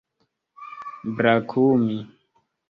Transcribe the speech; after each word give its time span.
brakumi 1.15 1.97